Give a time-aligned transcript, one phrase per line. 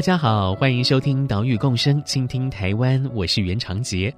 [0.00, 4.10] 大家好，欢迎收听岛屿共生，倾听台湾，我是袁长杰。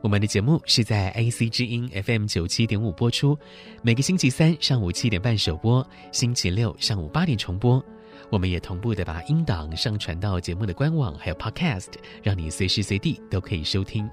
[0.00, 3.38] 我们的节目是在 AC 之音 FM 九七点五播出，
[3.82, 7.84] 每个星期三上午七点半首播，星期六上午八点重播。
[8.30, 11.88] 我们也同步的把音档上传到节目的官网，还有 Podcast，
[12.22, 14.08] 让你随时随地都可以收听。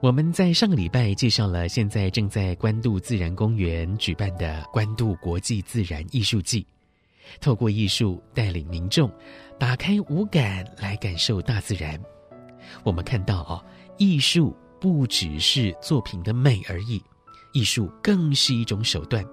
[0.00, 6.66] 我们在上个礼拜介绍了现在正在关渡自然公园举办的关渡国际自然艺术季。
[7.40, 9.10] 透过艺术带领民众
[9.58, 12.00] 打开五感来感受大自然，
[12.82, 13.64] 我们看到哦，
[13.98, 17.02] 艺术不只是作品的美而已，
[17.52, 19.24] 艺术更是一种手段，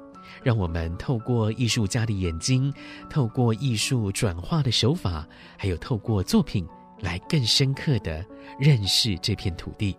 [0.43, 2.73] 让我们透过艺术家的眼睛，
[3.09, 6.67] 透过艺术转化的手法，还有透过作品
[6.99, 8.23] 来更深刻地
[8.59, 9.97] 认识这片土地，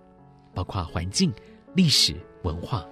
[0.54, 1.32] 包括环境、
[1.74, 2.86] 历史、文化，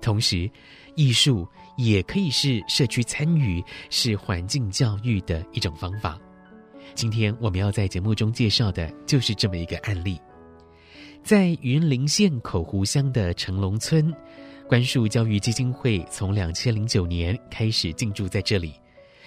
[0.00, 0.50] 同时，
[0.94, 6.18] 艺术也可以是社区参与、是环境教育的一种方法。
[6.94, 10.20] 今天我们要在节目中介绍的就是这么一个案例，
[11.22, 14.14] 在云林县口湖乡的成龙村，
[14.68, 18.74] 关树教育基金会从两千零九年开始进驻在这里，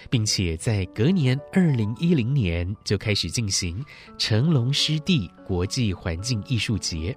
[0.10, 3.84] 并且在隔年二零一零年就开始进行
[4.18, 7.14] 成龙湿地国际环境艺术节。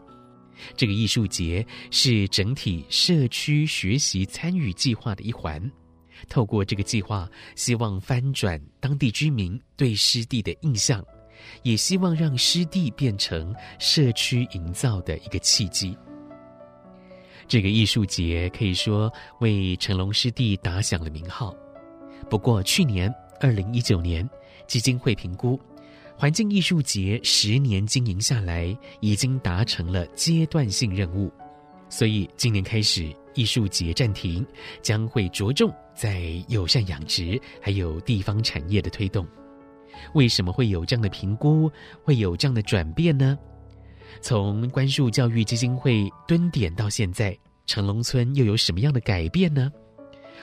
[0.77, 5.71] 这个艺术节是整体社区学习参与计划的一环，
[6.29, 11.05] 透过这个计划，希望翻转当地居民对湿地的印象，
[11.63, 15.97] 也希望让湿地变成社区营造的一个契机。
[17.49, 21.55] 这个艺术节可以说为成龙湿地打响了名号。
[22.29, 24.29] 不过，去年二零一九年，
[24.69, 25.61] 基金会评估。
[26.21, 31.33] 环境艺术节十年经营下来，已经达成了阶段性任务，
[31.89, 34.47] 所以今年开始艺术节暂停，
[34.83, 39.27] 将会着重在友善养殖还有地方产业的推动。
[40.13, 41.73] 为什么会有这样的评估，
[42.03, 43.39] 会有这样的转变呢？
[44.21, 49.73] 从关树教育基金会蹲点到现在，成龙村又有什么样的改变呢？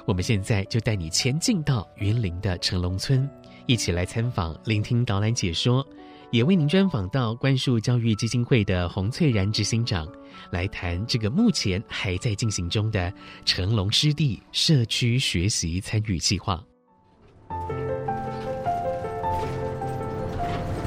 [0.07, 3.29] 我们现在就带你前进到云林的成龙村。
[3.67, 5.85] 一起来参访，聆听导览解说，
[6.31, 10.07] 也为您专访到关树教育基金会的洪翠然执行长，
[10.51, 13.11] 来谈这个目前还在进行中的
[13.43, 16.63] 成龙湿地社区学习参与计划。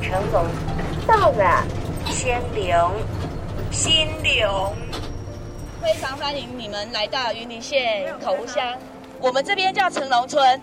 [0.00, 0.46] 成龙
[1.06, 1.62] 到了，
[2.06, 2.90] 先留，
[3.70, 4.72] 心留。
[5.82, 8.74] 非常欢迎你们来到云林县口湖乡，
[9.20, 10.58] 我们这边叫成龙村。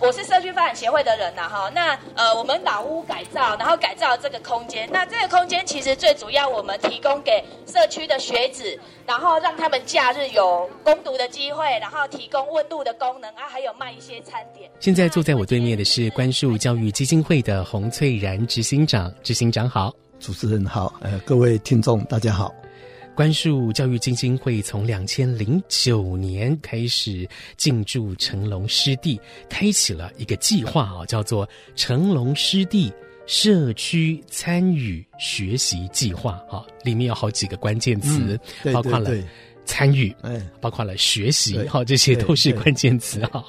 [0.00, 4.88] 我是社区发展协会的人呐，哈，那呃，我们老屋改造，然后改造这个空间。
[4.92, 14.70] 那这个空间其实最主要，我们提供给社区的学子，然后让他们假日有攻读的机会，然后提供问路的功能啊，还有卖一些餐点。
[14.78, 22.52] 现在坐在我对面的是关树教育基金会的洪翠然执行长，执行长好，主持人好，呃，各位听众大家好。
[23.18, 32.92] 关树教育基金会从两千零九年开始进驻成龙湿地，开启了一个计划啊，叫做成龙湿地
[33.26, 39.10] 社区参与学习计划啊，里面有好几个关键词，嗯、包括了
[39.64, 43.42] 参与，哎，包括了学习，好，这些都是关键词啊。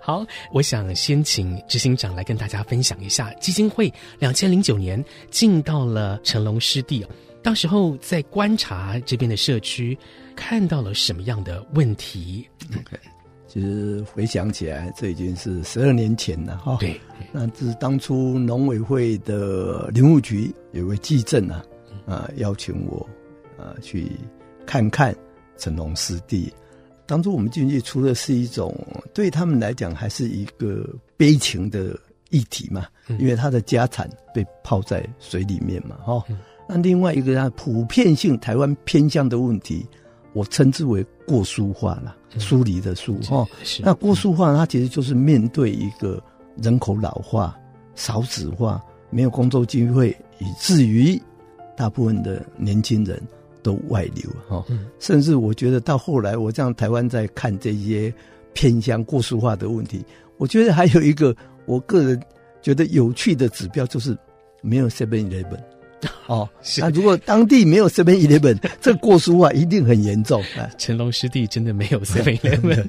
[0.00, 7.04] 好，我想先请执行长来跟大家分享一下，基金会两千零九年进到了成龙湿地。
[7.42, 9.96] 当时候在观察这边的社区，
[10.36, 12.46] 看到了什么样的问题
[12.76, 12.98] ？OK，
[13.46, 16.76] 其实回想起来，这已经是十二年前了哈。
[16.80, 17.00] 对，
[17.32, 21.64] 那这是当初农委会的林务局有位记政啊，
[22.06, 23.08] 啊邀请我
[23.56, 24.10] 啊去
[24.66, 25.14] 看看
[25.56, 26.52] 成龙湿地。
[27.06, 28.76] 当初我们进去，除了是一种
[29.14, 30.86] 对他们来讲还是一个
[31.16, 31.98] 悲情的
[32.28, 32.86] 议题嘛，
[33.18, 36.22] 因为他的家产被泡在水里面嘛，哈。
[36.68, 39.86] 那另外一个呢，普遍性台湾偏向的问题，
[40.34, 43.46] 我称之为过疏化了，疏离的疏哈。
[43.80, 46.22] 那过疏化，它其实就是面对一个
[46.62, 47.58] 人口老化、
[47.94, 51.20] 少子化、没有工作机会，以至于
[51.74, 53.18] 大部分的年轻人
[53.62, 54.62] 都外流哈。
[54.98, 58.12] 甚至我觉得到后来，我这样台湾在看这些
[58.52, 60.04] 偏向过疏化的问题，
[60.36, 62.22] 我觉得还有一个我个人
[62.60, 64.14] 觉得有趣的指标就是
[64.60, 65.62] 没有 Seven Eleven。
[66.26, 66.48] 哦，
[66.78, 70.42] 那如果当地没有 Seven Eleven， 这过疏啊一定很严重。
[70.76, 72.86] 成龙师弟真的没有 Seven Eleven。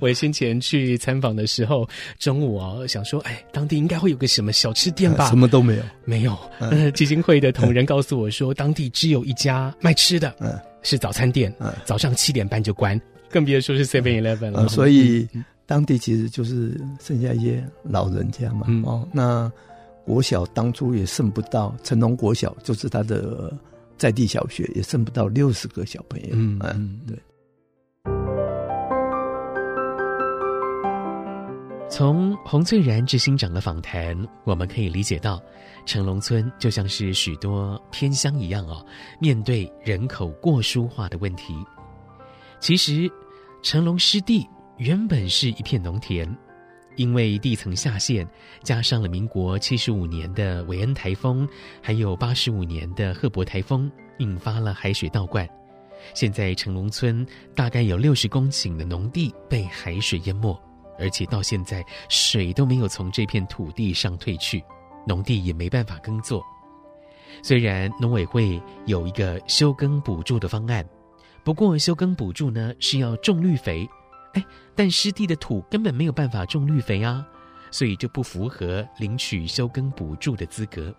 [0.00, 5.28] 我先前去参访的时候，中午哦，想说，哎，当地应该会有个什么小吃店吧？
[5.28, 6.38] 什么都没有，没有。
[6.60, 14.68] 嗯，基金会的同仁告诉我说，当地只有一家卖吃的，嗯，是早餐店，嗯，早上七点半就关，更别说是 Seven Eleven 了。
[14.68, 15.26] 所以
[15.66, 18.66] 当地其实就是剩下一些老人家嘛。
[18.84, 19.50] 哦，那。
[20.04, 23.52] 国小当初也剩不到，成龙国小就是他的
[23.96, 26.28] 在地小学，也剩不到六十个小朋友。
[26.32, 27.18] 嗯嗯，对。
[31.88, 35.40] 从洪翠然执行长的访谈，我们可以理解到，
[35.86, 38.84] 成龙村就像是许多偏乡一样哦，
[39.20, 41.54] 面对人口过疏化的问题。
[42.58, 43.08] 其实，
[43.62, 44.44] 成龙湿地
[44.78, 46.28] 原本是一片农田。
[46.96, 48.28] 因为地层下陷，
[48.62, 51.48] 加上了民国七十五年的韦恩台风，
[51.82, 55.48] 还有八十五年的赫伯台风，引发了海水倒灌。
[56.12, 60.56] 现在成龙村大概有六十公顷的农地被海水淹没，
[60.98, 64.62] 而且到现在水都没有从这片土地上退去，
[65.06, 66.44] 农地也没办法耕作。
[67.42, 70.86] 虽然农委会有一个休耕补助的方案，
[71.42, 73.88] 不过休耕补助呢是要种绿肥。
[74.34, 74.44] 哎，
[74.74, 77.26] 但湿地的土根本没有办法种绿肥啊，
[77.70, 80.94] 所以就不符合领取休耕补助的资格。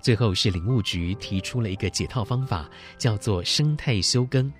[0.00, 4.52] 最后是林务局提出了一个解套方法，叫做生态休耕。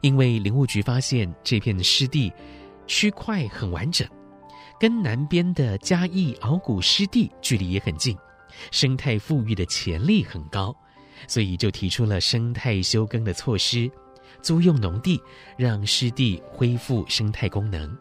[0.00, 2.32] 因为林务局发现这片湿地
[2.86, 4.06] 区块很完整，
[4.80, 8.16] 跟南边的嘉义鳌鼓湿地距离也很近，
[8.72, 10.76] 生态复育的潜力很高，
[11.28, 13.90] 所以就提出了生态休耕的措施。
[14.46, 15.20] 租用农地，
[15.56, 17.98] 让湿地恢复生态功能。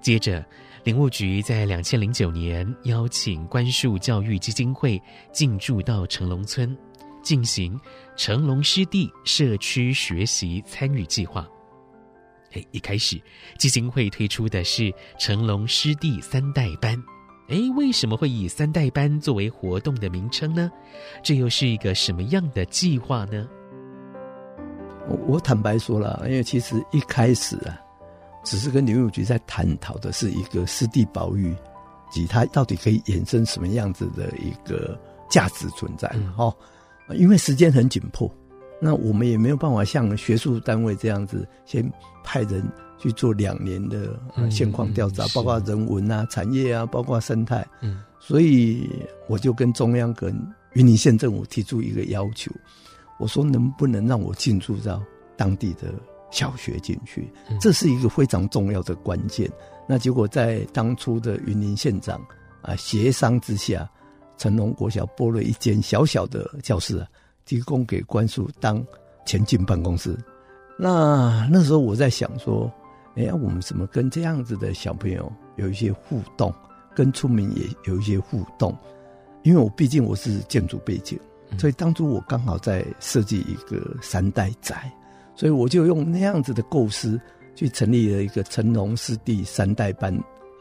[0.00, 0.46] 接着，
[0.84, 5.02] 林务局在两千零九年邀请观树教育基金会
[5.32, 6.78] 进驻到成龙村，
[7.20, 7.76] 进行
[8.16, 11.48] 成龙湿地社区学习参与计划。
[12.52, 13.20] 哎，一开始
[13.58, 16.96] 基金会推出的是成龙湿地三代班。
[17.48, 20.70] 哎，为什么会以三代班作为活动的名称呢？
[21.24, 23.48] 这又是一个什么样的计划呢？
[25.26, 27.80] 我坦白说了，因为其实一开始啊，
[28.44, 31.54] 只是跟林务局在探讨的是一个湿地保育
[32.10, 34.98] 及它到底可以衍生什么样子的一个
[35.28, 36.54] 价值存在哈。
[37.08, 38.32] 嗯、因为时间很紧迫，
[38.80, 41.88] 那我们也没有办法像学术单位这样子，先
[42.24, 42.62] 派人
[42.98, 44.18] 去做两年的
[44.50, 47.66] 现况调查，嗯嗯、包括人文啊、产业啊，包括生态。
[47.80, 48.88] 嗯，所以
[49.28, 50.34] 我就跟中央跟
[50.74, 52.50] 云林县政府提出一个要求。
[53.20, 55.00] 我说能不能让我进驻到
[55.36, 55.92] 当地的
[56.30, 57.30] 小学进去？
[57.60, 59.48] 这是一个非常重要的关键。
[59.86, 62.20] 那结果在当初的云林县长
[62.62, 63.88] 啊协商之下，
[64.38, 67.06] 成龙国小拨了一间小小的教室啊，
[67.44, 68.84] 提供给关叔当
[69.26, 70.16] 前进办公室。
[70.78, 72.72] 那那时候我在想说，
[73.16, 76.54] 哎，我们怎么跟这样子的小朋友有一些互动，
[76.94, 78.74] 跟村民也有一些互动？
[79.42, 81.18] 因为我毕竟我是建筑背景。
[81.58, 84.90] 所以当初我刚好在设计一个三代宅，
[85.34, 87.20] 所以我就用那样子的构思
[87.54, 90.16] 去成立了一个成龙湿地三代班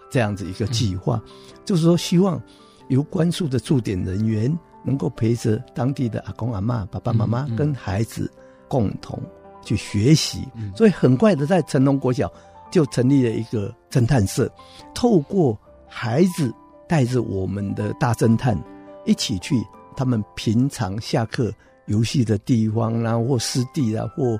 [0.09, 1.31] 这样子一个计划，嗯、
[1.63, 2.41] 就是说希望
[2.87, 8.29] 由关注的驻点人员能够陪着当地的阿公阿妈、爸爸妈妈跟孩子
[8.67, 9.21] 共同
[9.63, 10.47] 去学习。
[10.75, 12.31] 所以很快的在成龙国小
[12.71, 14.51] 就成立了一个侦探社，
[14.93, 16.53] 透过孩子
[16.87, 18.57] 带着我们的大侦探
[19.05, 19.55] 一起去。
[19.99, 21.51] 他们平常下课
[21.87, 24.39] 游戏的地方啊，或湿地啊，或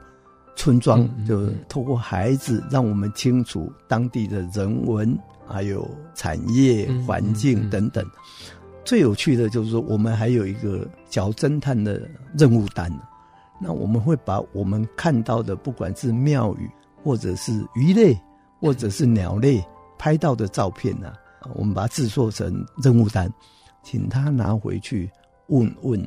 [0.55, 5.85] 村庄，就透过孩子，让我们清楚当地的人文，还有
[6.15, 8.05] 产业环境等等。
[8.85, 12.89] 最有趣的就是说，我们还有一个小侦探的任务单。
[13.59, 16.71] 那我们会把我们看到的，不管是庙宇，
[17.03, 18.17] 或者是鱼类，
[18.61, 19.61] 或者是鸟类
[19.97, 21.13] 拍到的照片啊，
[21.53, 23.29] 我们把它制作成任务单，
[23.83, 25.11] 请他拿回去。
[25.49, 26.01] 问问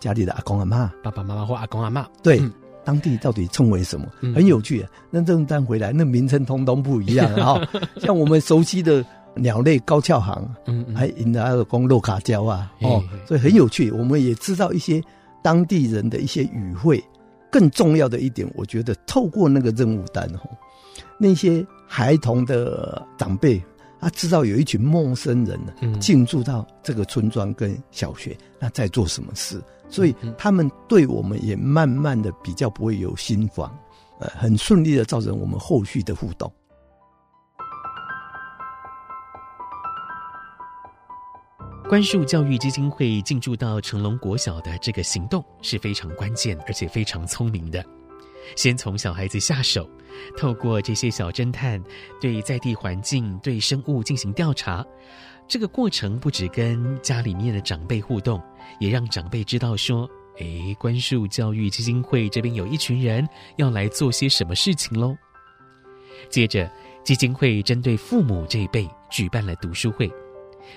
[0.00, 2.52] 家里的阿公阿妈、爸爸妈妈或阿公阿妈，对，嗯、
[2.84, 4.06] 当地到底称为什么？
[4.20, 4.86] 嗯、很有趣。
[5.10, 7.60] 那这种单回来，那名称通通不一样 哈。
[7.98, 10.48] 像我们熟悉的鸟类高翘行，
[10.94, 13.90] 还引来了公洛卡胶啊，哦，所以很有趣。
[13.90, 15.02] 我们也知道一些
[15.42, 17.02] 当地人的一些语汇。
[17.50, 20.40] 更重要的一点，我觉得透过那个任务单哦，
[21.18, 23.62] 那些孩童的长辈，
[24.02, 29.62] 他知道有一群陌生人呢，进驻到这个村庄跟小学，那在做什么事？
[29.88, 33.72] 所以他们对我们也慢慢的比较不会有心防，
[34.18, 36.52] 呃，很顺利的造成我们后续的互动。
[41.88, 47.84] 关树教育基金会进驻到成龙国小的这个行动是非常关键，而且非常聪明的。
[48.56, 49.88] 先从小孩子下手，
[50.36, 51.82] 透过这些小侦探
[52.20, 54.84] 对在地环境、对生物进行调查。
[55.48, 58.42] 这个过程不只跟家里面的长辈互动，
[58.78, 60.08] 也让长辈知道说
[60.40, 65.14] ：“哎，关树教育基金会这边有一群人要来做些什么事情喽。”
[66.30, 66.70] 接着，
[67.04, 70.10] 基金会针对父母这一辈举办了读书会。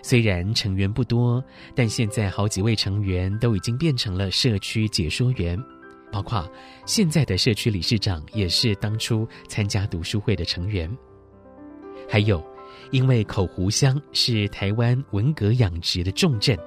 [0.01, 1.41] 虽然成员不多，
[1.75, 5.57] 但现在好几位成员都已经变成了社区解说员。
[6.15, 6.49] 包括
[6.85, 10.89] 现在的社区理事长也是当初参加读书会的成员，
[12.09, 12.41] 还有
[12.91, 16.57] 因为口湖乡是台湾文蛤养殖的重镇，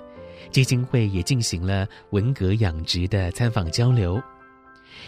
[0.51, 4.23] 基金会也进行了文蛤养殖的参访交流。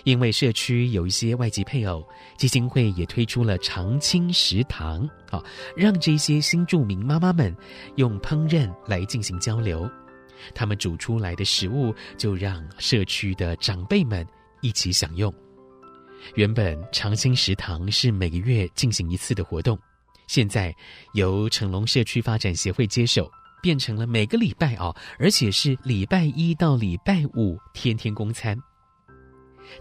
[0.05, 2.03] 因为社区有一些外籍配偶，
[2.39, 5.45] 基金会也推出了常青食堂，好
[5.77, 7.55] 让这些新住民妈妈们
[7.97, 9.87] 用烹饪来进行交流。
[10.55, 14.27] 他们煮出来的食物就让社区的长辈们
[14.61, 15.33] 一起享用。
[16.35, 19.79] 原本常青食堂是每个月进行一次的活动，
[20.27, 20.75] 现在
[21.15, 23.31] 由成龙社区发展协会接手，
[23.63, 28.59] 变成了每个礼拜哦，而且是礼拜一到礼拜五天天供餐。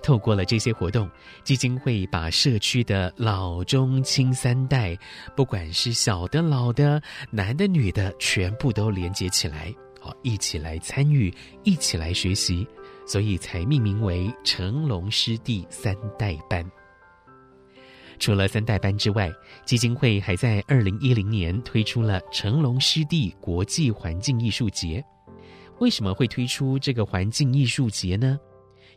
[0.03, 1.09] 透过了这些活动，
[1.43, 4.95] 基金会把社区的老中青三代，
[5.35, 7.01] 不管是小的、老的、
[7.31, 9.73] 男的、女的，全部都连接起来。
[9.99, 12.67] 好，一起来参与，一起来学习，
[13.05, 16.65] 所以才命名为成龙师弟三代班。
[18.17, 19.31] 除了三代班之外，
[19.65, 25.03] 基金会还在二零一零年推出了成龙师弟国际环境艺术节。
[25.79, 28.37] 为什么会推出这个环境艺术节呢？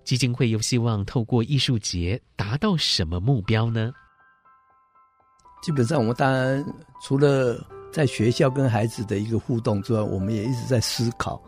[0.02, 3.92] 基金会又希望透过艺术节达到什么目标呢？
[5.62, 6.64] 基本上，我们当然
[7.00, 11.38] 除了在学校跟孩子的一个互动之外，我们也一直在思考，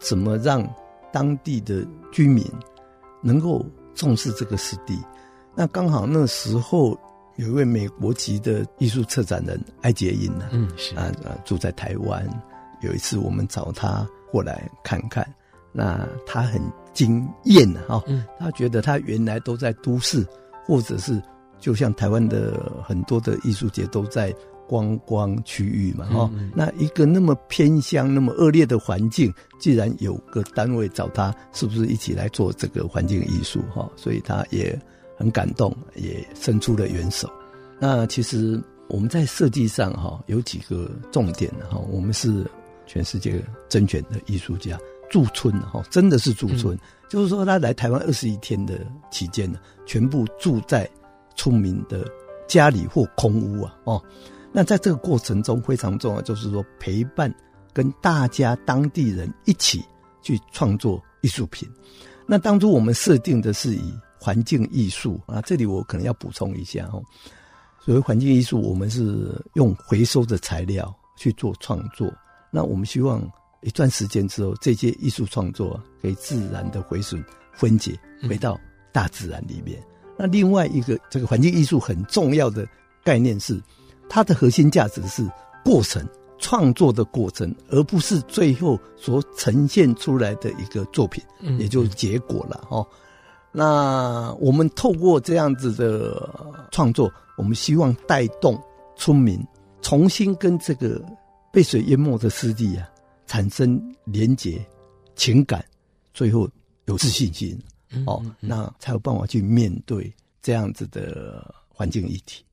[0.00, 0.66] 怎么让
[1.12, 2.42] 当地的居民
[3.22, 3.64] 能够
[3.94, 4.98] 重视这个湿地。
[5.54, 6.98] 那刚好那时候
[7.36, 12.26] 有一位美国籍的艺术策展人艾洁英呢，嗯，是啊啊，住在台湾。
[12.80, 15.26] 有一次我们找他过来看看，
[15.70, 16.62] 那他很
[16.94, 20.26] 惊艳啊，嗯，他觉得他原来都在都市，
[20.64, 21.22] 或者是
[21.58, 24.34] 就像台湾的很多的艺术节都在。
[24.70, 33.60] 观光区域嘛，哈、嗯，那一个那么偏乡、那么恶劣的环境，既然有个单位找他，是不是一起来做这个环境艺术？
[33.74, 34.80] 哈，所以他也
[35.18, 37.28] 很感动，也伸出了援手。
[37.80, 42.48] 那其实我们在设计上，哈，有几个重点，哈，我们是
[42.86, 44.78] 全世界甄选的艺术家
[45.10, 50.88] 驻村，哈，真的是驻村，嗯、就是说他来台湾二十一天的期间呢，全部住在
[51.34, 52.06] 村民的
[52.46, 54.00] 家里或空屋啊，哦。
[54.52, 57.32] 那在这个过程中非常重要，就是说陪伴
[57.72, 59.80] 跟大家当地人一起
[60.20, 61.68] 去创作艺术品。
[62.26, 67.00] 那当初我们设定的是以环境艺术啊，这里我可能要补充一下哦。
[67.78, 72.12] 所谓环境艺术，我们是用回收的材料去做创作。
[72.50, 73.22] 那我们希望
[73.62, 77.96] 一段时间之后，这些艺术创作可以自然的回损分解
[78.28, 78.58] 回到
[78.92, 79.80] 大自然里面。
[80.18, 82.66] 那另外一个这个环境艺术很重要的
[83.04, 83.62] 概念是。
[84.10, 85.26] 它的核心价值是
[85.64, 86.06] 过程
[86.38, 91.22] 创作的过程，而不是最后所呈现出来的一个作品，
[91.58, 92.86] 也就是结果了哦。
[93.52, 98.60] 那我们透过这样子的创作，我们希望带动
[98.96, 99.40] 村民
[99.82, 101.00] 重新跟这个
[101.52, 102.88] 被水淹没的湿地啊
[103.26, 104.64] 产生连结、
[105.14, 105.64] 情感，
[106.14, 106.48] 最后
[106.86, 107.58] 有自信心
[108.06, 112.44] 哦，那才有办法去面对这样子的环境议题。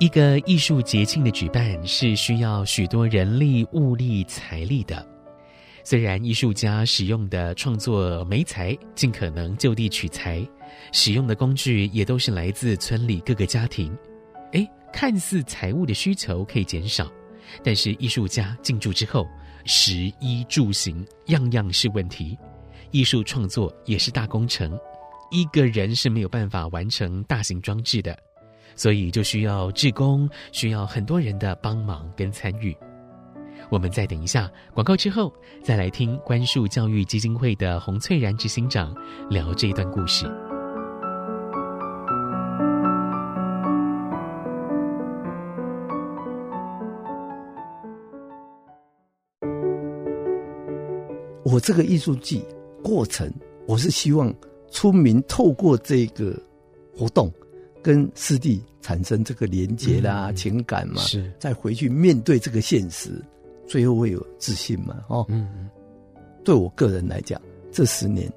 [0.00, 5.04] 一个艺术节庆的举办是需要许多人力、物力、财力的。
[5.82, 10.46] 虽然艺术家使用的创作媒材尽可能就地取材，
[10.92, 13.92] 使用的工具也都是来自村里各个家庭。
[14.52, 17.10] 哎，看似财务的需求可以减少，
[17.64, 19.26] 但是艺术家进驻之后，
[19.64, 22.38] 食衣住行样样是问题。
[22.92, 24.78] 艺术创作也是大工程，
[25.32, 28.16] 一个人是没有办法完成大型装置的。
[28.78, 32.74] 所以就需要志工，需要很多人的帮忙跟参与。
[33.70, 35.32] 我们再等一下广告之后，
[35.64, 38.94] 再来听关树教育基金会的洪翠然执行长
[39.28, 40.26] 聊这一段故事。
[51.44, 52.44] 我这个艺术季
[52.84, 53.28] 过程，
[53.66, 54.32] 我是希望
[54.70, 56.40] 村民透过这个
[56.96, 57.32] 活动，
[57.88, 63.10] 跟师弟产生这个连结啦、嗯、情感嘛，是再回去面对这个现实，
[63.66, 65.02] 最后会有自信嘛？
[65.08, 65.70] 哦，嗯嗯。
[66.44, 67.40] 对我个人来讲，
[67.72, 68.30] 这十年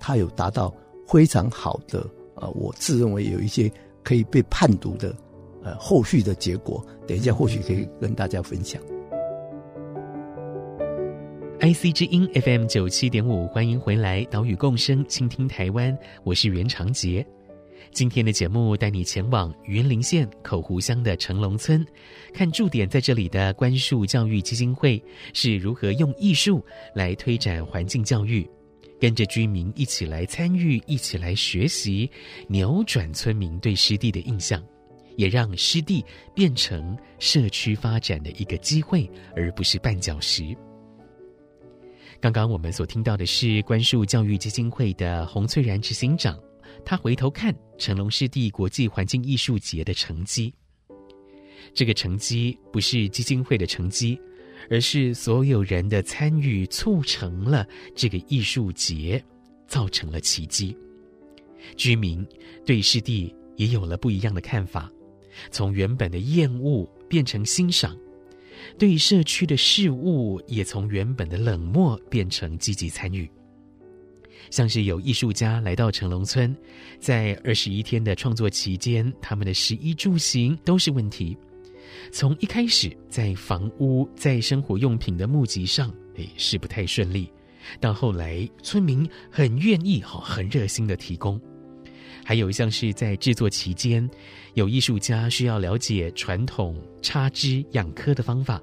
[0.00, 0.74] 他有达到
[1.06, 2.00] 非常好的
[2.34, 3.70] 啊、呃，我自认为有一些
[4.02, 5.14] 可以被判读的
[5.62, 8.82] 呃后续的结果，等一下或许可以跟大家分享。
[11.60, 17.24] IC 之音 FM 九七点五，欢迎回来，岛屿共生，倾听台湾，我是袁长杰。
[17.92, 21.84] 今天的节目带你前往云林县口湖乡的成龙村，
[22.34, 25.02] 看驻点在这里的观树教育基金会
[25.32, 26.64] 是如何用艺术
[26.94, 28.46] 来推展环境教育，
[29.00, 32.10] 跟着居民一起来参与，一起来学习，
[32.48, 34.62] 扭转村民对湿地的印象，
[35.16, 40.54] 也让湿地变成社区发展的一个机会，而不是绊脚石。
[42.20, 46.38] 刚刚我们所听到的是关树教育基金会的洪翠然执行长，
[46.86, 50.54] 他回头看成龙湿地国际环境艺术节的成绩。
[51.74, 54.18] 这个成绩不是基金会的成绩，
[54.70, 57.66] 而是所有人的参与促成了
[57.96, 59.22] 这个艺术节，
[59.66, 60.76] 造成了奇迹。
[61.76, 62.24] 居民
[62.64, 64.88] 对湿地也有了不一样的看法，
[65.50, 67.98] 从原本的厌恶变成欣赏。
[68.78, 73.28] 对社区的事物也从原本的冷漠变成积极参与，
[74.50, 76.54] 像是有艺术家来到成龙村，
[76.98, 81.36] 在二十一天的创作期间，他们的食衣住行都是问题。
[82.12, 87.30] 从一开始在房屋、在生活用品的募集上，哎，是不太顺利，
[87.80, 91.40] 到后来村民很愿意、哈，很热心的提供。
[92.24, 94.08] 还有像是在制作期间，
[94.54, 98.60] 有艺术家需要了解传统插枝养棵的方法，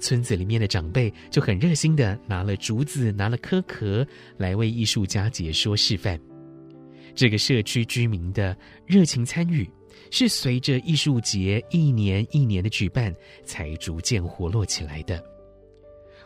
[0.00, 6.18] 村子里面的长辈就很热心的拿了竹子、拿了壳壳来为艺术家解说示范。
[7.14, 9.68] 这个社区居民的热情参与，
[10.10, 15.22] 是随着艺术节一年一年的举办，才逐渐活络起来的。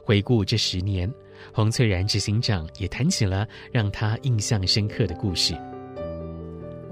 [0.02, 1.10] 回顾这十年，
[1.52, 5.54] 洪翠然执行长也谈起了让他印象深刻的故事。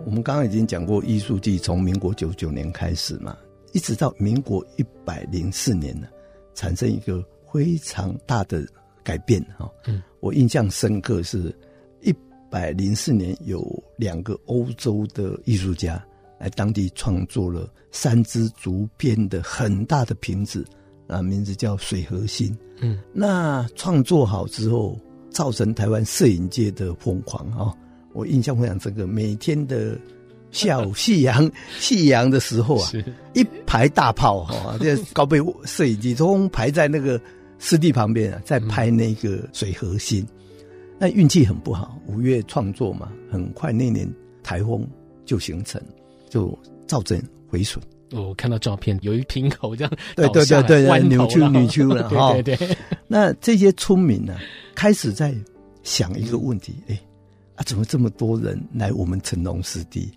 [0.05, 3.37] 我们刚刚已经讲过，艺术季从民国九九年开始嘛，
[3.73, 6.09] 一直到民国一百零四年呢，
[6.55, 8.67] 产生一个非常大的
[9.03, 9.71] 改变哈。
[9.87, 11.55] 嗯，我印象深刻是，
[12.01, 12.15] 一
[12.51, 13.63] 百零四年有
[13.97, 16.05] 两个欧洲的艺术家
[16.39, 20.65] 来当地创作了三只竹编的很大的瓶子，
[21.09, 22.57] 啊，名字叫水和心。
[22.81, 24.99] 嗯，那创作好之后，
[25.31, 27.75] 造成台湾摄影界的疯狂啊。
[28.13, 29.99] 我印象非常深刻，每天的
[30.53, 32.91] 下午夕阳 夕阳的时候啊，
[33.33, 37.21] 一排大炮哈， 这高倍摄影机都排在那个
[37.59, 40.25] 湿地旁边啊，在拍那个水核心。
[40.99, 44.09] 那运气很不好，五月创作嘛，很快那年
[44.43, 44.87] 台风
[45.25, 45.83] 就形成，
[46.31, 47.83] 就造成毁损。
[48.13, 52.35] 我看到照片，有一瓶口这样，对对对对，扭曲扭曲了 哈。
[52.35, 52.77] 对对。
[53.09, 54.37] 那这些村民呢，
[54.75, 55.35] 开始在
[55.83, 57.01] 想一个问题，哎。
[57.55, 60.11] 啊，怎么这么多人来我们成龙湿地？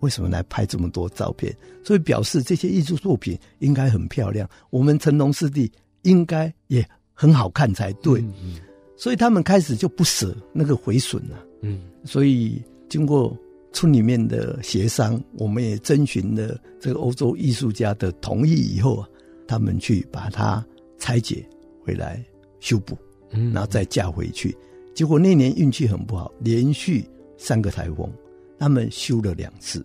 [0.00, 1.54] 为什么来拍这么多照片？
[1.82, 5.70] 所以表示这些艺术作品应该很漂亮，我们成龙师弟
[6.02, 8.20] 应该也很好看才对。
[8.20, 8.60] 嗯嗯、
[8.96, 11.44] 所以他们开始就不舍那个毁损了。
[11.62, 13.36] 嗯，所以经过
[13.72, 19.08] 村里面的协商，我们也征询了这个欧洲艺术家的同意以后啊，
[19.46, 20.64] 他们去把它
[20.98, 21.46] 拆解
[21.82, 22.24] 回来
[22.60, 22.96] 修补，
[23.30, 24.56] 嗯，然后再架回去。
[24.94, 27.04] 结果那年运气很不好，连续
[27.36, 28.10] 三个台风，
[28.58, 29.84] 他们修了两次。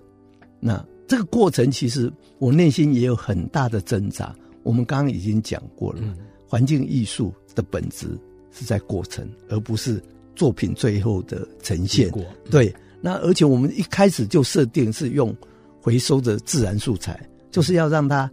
[0.60, 4.36] 那这个过程其实我内心也有很大的挣扎。
[4.64, 6.16] 我们刚刚已经讲过了，嗯、
[6.48, 8.08] 环境艺术的本质
[8.52, 10.02] 是在过程，而不是
[10.36, 12.12] 作品最后的呈现。
[12.16, 15.36] 嗯、对，那而且我们一开始就设定是用
[15.82, 18.32] 回收的自然素材，就是要让它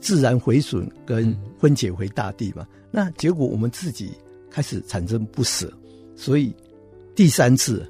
[0.00, 2.66] 自然毁损跟分解回大地嘛。
[2.72, 4.10] 嗯、那结果我们自己
[4.50, 5.70] 开始产生不舍。
[6.16, 6.50] 所以
[7.14, 7.86] 第三次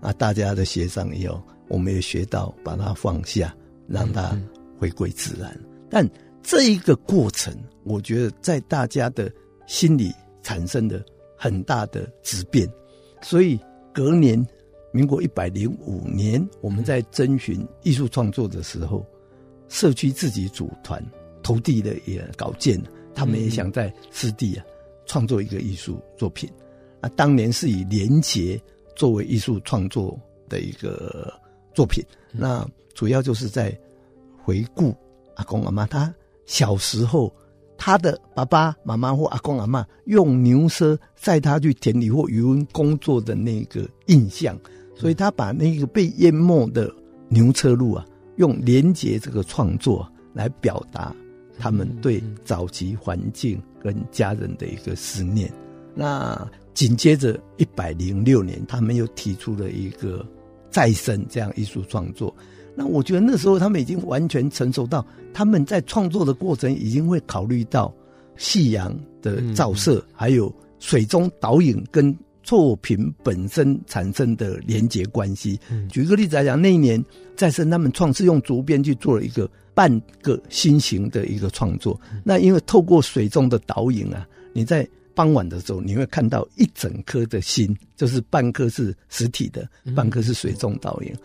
[0.00, 3.54] 啊，大家的协商以后，我们也学到把它放下，
[3.86, 4.36] 让它
[4.78, 5.54] 回归自然。
[5.90, 6.08] 但
[6.42, 9.30] 这一个过程，我觉得在大家的
[9.66, 11.02] 心里产生了
[11.36, 12.68] 很大的质变。
[13.20, 13.60] 所以
[13.92, 14.42] 隔年，
[14.90, 19.04] 民国一百零五年，我们在征询艺术创作的时候，
[19.68, 21.04] 社区自己组团
[21.42, 22.82] 投递的也稿件。
[23.14, 24.64] 他们也想在湿地啊
[25.04, 26.48] 创作一个艺术作品。
[27.02, 28.58] 啊，当年是以连结
[29.00, 31.32] 作为艺术创作的一个
[31.72, 33.74] 作品，那主要就是在
[34.44, 34.94] 回顾
[35.36, 37.32] 阿公阿妈他小时候。
[37.82, 44.54] 他的爸爸妈妈或阿公阿妈用牛车载他去田里或渔翁工作的那个印象，
[44.94, 46.94] 所以他把那个被淹没的
[47.30, 48.04] 牛车路啊，
[48.36, 51.16] 用连接这个创作来表达
[51.58, 55.50] 他们对早期环境跟家人的一个思念。
[55.94, 60.26] 那紧接着一百零六年，他们又提出了一个
[60.70, 62.34] 再生这样艺术创作。
[62.74, 65.04] 那我觉得那时候他们已经完全成熟到，
[65.34, 67.92] 他们在创作的过程已经会考虑到
[68.36, 75.58] 夕阳的照射，嗯、还有水中倒影跟作品本身产生的连结关系。
[75.70, 77.04] 嗯、举个例子来讲，那一年
[77.36, 82.00] 再生他们创是用竹编去做了一个半个心形的一个创作。
[82.12, 84.88] 嗯、那因为透过水中的倒影啊，你在
[85.20, 91.12] 傍晚的时候你会看到一整颗的心，就是半颗是实体的，半颗是水中倒影。
[91.12, 91.18] 嗯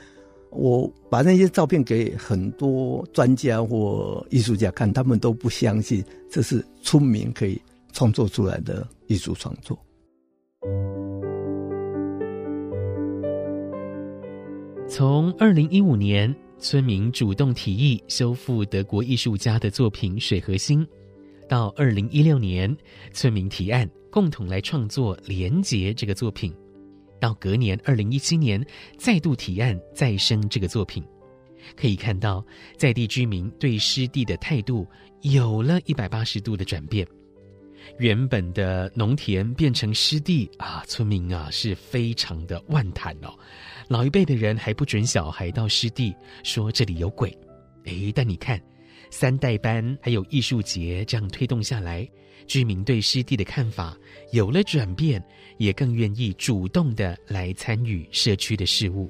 [0.51, 7.61] 我把那些照片给很多专家或艺术家看，他们都不相信这是村民可以
[7.93, 9.77] 创作出来的艺术创作。
[14.89, 20.85] 从二零一五年，村民主动提议修复德国艺术家的作品《水和星》，
[21.47, 22.75] 到二零一六年，
[23.13, 26.53] 村民提案共同来创作《连结》这个作品。
[27.19, 28.63] 到隔年，二零一七年
[28.97, 31.03] 再度提案再生这个作品，
[31.75, 32.45] 可以看到
[32.77, 34.87] 在地居民对湿地的态度
[35.21, 37.07] 有了一百八十度的转变。
[37.99, 43.33] 原本的农田变成湿地啊，村民啊是非常的万谈哦。
[43.87, 47.35] 老一辈的人还不准小孩到湿地，说这里有鬼。
[47.85, 48.59] 诶，但你看，
[49.17, 52.05] 三代班还有艺术节这样推动下来。
[52.47, 53.97] 居民对湿地的看法
[54.33, 55.23] 有了转变，
[55.57, 59.09] 也更愿意主动的来参与社区的事务。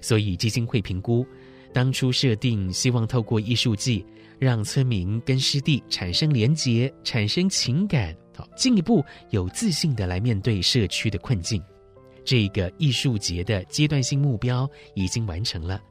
[0.00, 1.26] 所以基金会评估，
[1.74, 4.06] 当初设定希望透过艺术季，
[4.38, 11.60] 让村民跟湿地产生连结、产生情感，好进一步有自信的来面对社区的困境。
[12.24, 15.82] 这个艺术节的阶段性目标已经完成了，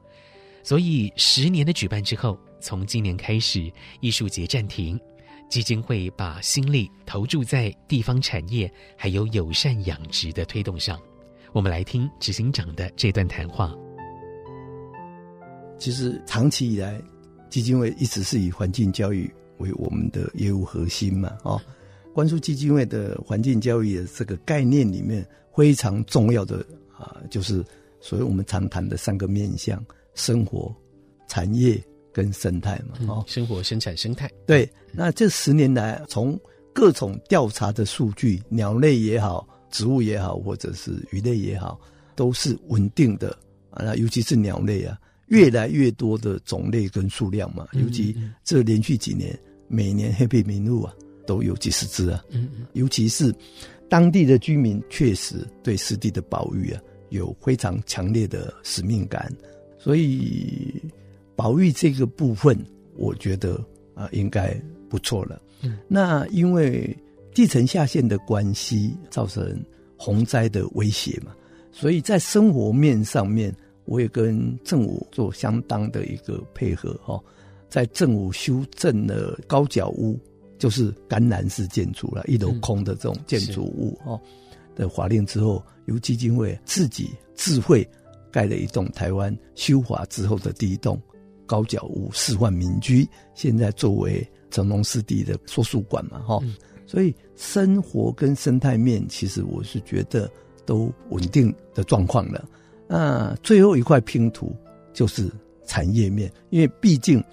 [0.63, 4.99] 所以十年的举办之后，从今年开始，艺术节暂停。
[5.49, 10.99] 基金会把心力投注在地方产业还有友善养殖的推动上。
[11.53, 13.75] 我们来听执行长的这段谈话。
[15.79, 17.01] 其实长期以来，
[17.49, 21.35] 基金会一直是以环境教育为我们的业务核心嘛。
[21.43, 21.59] 哦，
[22.13, 26.63] 关注基金会的环境教育的这个概念里面，非常重要的
[26.95, 27.65] 啊，就是
[27.99, 30.71] 所谓我们常谈的三个面向：生活、
[31.27, 31.81] 产业。
[32.11, 34.29] 跟生态嘛，哦、嗯，生活、生产、生态。
[34.45, 36.39] 对，那这十年来，从
[36.73, 41.79] 各种调查的数据，鸟类也好，植物也好，或者是鱼类也好，
[42.15, 43.29] 都是稳定的
[43.69, 43.83] 啊。
[43.83, 47.67] 那尤其是鸟类啊，越来越多的种类跟数量嘛。
[47.73, 50.93] 尤其这连续几年，每年黑背麋鹿啊，
[51.27, 52.23] 都有几十只啊。
[52.29, 52.65] 嗯嗯。
[52.73, 53.33] 尤其是
[53.87, 59.31] 当地的居民，确实对湿地的保育啊，有非常强烈的使命感，
[59.77, 60.68] 所以。
[61.39, 62.53] 保育这个部分，
[62.97, 63.53] 我觉得
[63.95, 64.53] 啊、呃，应该
[64.89, 65.41] 不错了。
[65.61, 66.93] 嗯，那因为
[67.33, 69.57] 地层下陷的关系，造成
[69.95, 71.31] 洪灾的威胁嘛，
[71.71, 77.17] 所以在生活面上面，我也跟政府做相当的一个配合哈，
[77.69, 80.19] 在政府修正了高脚屋，
[80.57, 84.19] 就是橄榄式建筑了，一楼空的这种建筑物哦
[84.75, 87.89] 的法令之后，由基金会自己自费
[88.29, 91.01] 盖了一栋台湾修法之后的第一栋。
[91.49, 96.53] 高脚屋四万民居，现在作为成龙湿地的说书馆嘛，哈、嗯，
[96.85, 100.29] 所以生活跟生态面，其实我是觉得
[100.63, 102.47] 都稳定的状况了。
[102.87, 104.55] 那最后一块拼图
[104.93, 105.27] 就是
[105.65, 107.23] 产业面，因为毕竟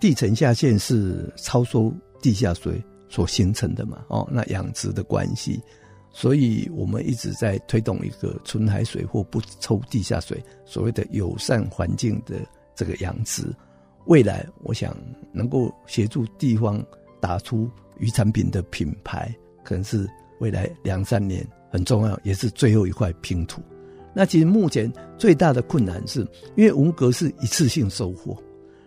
[0.00, 5.62] 地层下陷是超收地下水所形成的嘛，哦，那养殖的关系，
[6.10, 12.40] 所以我们一直在推动一个纯海水或不抽地下水，所谓的友善环境的。
[12.82, 13.44] 这个养殖，
[14.06, 14.92] 未来我想
[15.30, 16.84] 能够协助地方
[17.20, 20.04] 打出鱼产品的品牌，可能是
[20.40, 23.62] 未来两三年很重要，也是最后一块拼图。
[24.12, 28.36] 那其实目前最大的困难是，因为文革是一次性收获，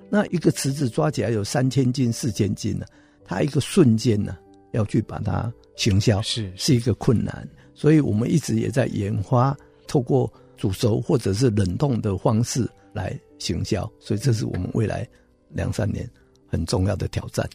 [0.10, 2.86] 那一个池子抓起来有三千斤、四千斤呢，
[3.24, 4.36] 它一个瞬间呢
[4.74, 6.52] 要去把它行销，是。
[6.58, 13.16] 是一个困难，所以我们一直也在研发，透过煮熟或者是冷冻的方式来。
[13.38, 15.06] 行销，所以这是我们未来
[15.50, 16.10] 两三年
[16.48, 17.48] 很重要的挑战。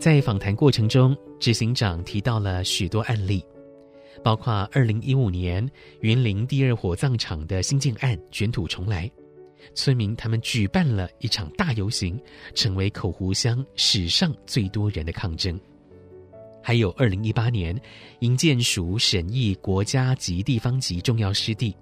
[0.00, 3.42] 在访谈过程中，执行长提到了许多案例，
[4.22, 5.66] 包括二零一五年
[6.00, 9.08] 云林第二火葬场的新建案卷土重来，
[9.74, 12.20] 村民他们举办了一场大游行，
[12.54, 15.58] 成为口湖乡史上最多人的抗争。
[16.60, 17.80] 还有二零一八年
[18.18, 21.74] 营建署审议国家级地方级重要湿地，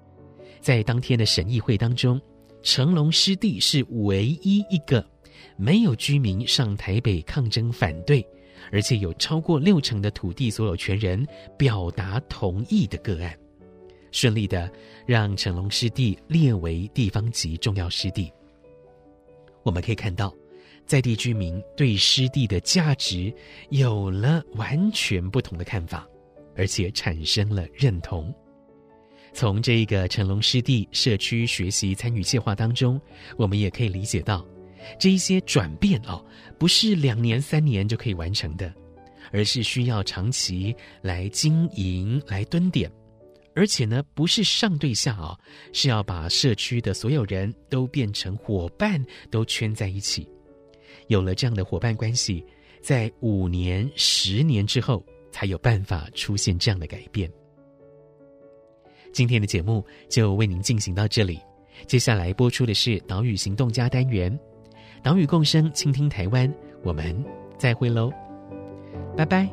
[0.67, 2.21] 在当天的审议会当中，
[2.61, 5.07] 成龙湿地是唯一一个。
[5.57, 8.27] 没有居民上台北抗争反对，
[8.73, 11.25] 而且有超过六成的土地所有权人
[11.57, 13.33] 表达同意的个案，
[14.11, 14.69] 顺利的
[15.07, 18.29] 让成龙湿地列为地方级重要湿地。
[19.63, 20.35] 我们可以看到，
[20.85, 23.33] 在地居民对湿地的价值
[23.69, 26.05] 有了完全不同的看法，
[26.57, 28.35] 而且产生了认同。
[29.37, 32.99] 从这个成龙湿地社区学习参与计划当中，
[33.37, 34.43] 我们也可以理解到。
[34.99, 36.25] 这一些转变哦，
[36.59, 38.73] 不是两年三年就可以完成的，
[39.31, 42.91] 而是需要长期来经营、来蹲点，
[43.55, 45.39] 而且呢，不是上对下哦，
[45.71, 50.27] 是要把社区的所有人都变成伙伴，都圈在一起。
[51.09, 52.43] 有了这样的伙伴关系，
[52.81, 57.31] 在五年、十年之后，才有办法出现这样的改变。
[59.17, 61.41] 今天的节目就为您进行到这里，
[61.87, 64.39] 接下来播出的是岛屿行动家单元。
[65.03, 66.53] 岛屿共生，倾听台湾，
[66.83, 67.25] 我们
[67.57, 68.13] 再会喽，
[69.17, 69.49] 拜拜。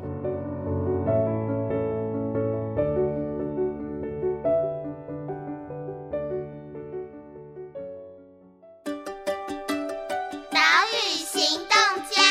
[10.52, 10.60] 岛
[10.92, 12.22] 屿行动家，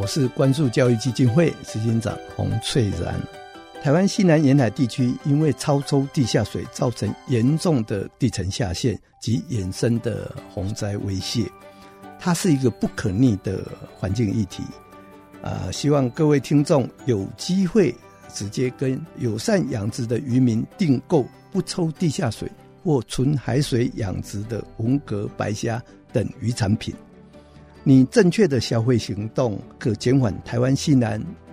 [0.00, 3.20] 我是关注教育基金会执行长洪翠然。
[3.82, 11.50] 台湾西南沿海地区因为超抽地下水，造成严重的地层下陷及衍生的洪灾威胁，
[12.16, 13.66] 它是一个不可逆的
[13.98, 14.62] 环境议题。
[15.42, 17.92] 啊、希望各位听众有机会
[18.32, 22.48] 直接跟友善养殖的渔民订购不抽地下水
[22.84, 26.94] 或纯海水养殖的文蛤、白虾等鱼产品。
[27.82, 31.20] 你正确的消费行动，可减缓台湾西南。